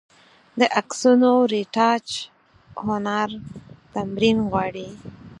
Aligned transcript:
د 0.59 0.61
عکسونو 0.79 1.31
رېټاچ 1.53 2.07
هنر 2.85 3.29
تمرین 3.93 4.37
غواړي. 4.49 4.89